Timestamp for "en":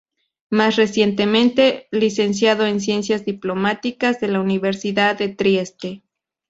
2.65-2.81